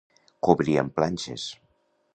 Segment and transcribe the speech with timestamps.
[0.47, 1.49] Cobrir amb planxes.